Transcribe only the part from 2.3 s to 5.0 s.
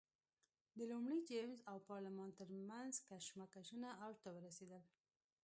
ترمنځ کشمکشونه اوج ته ورسېدل.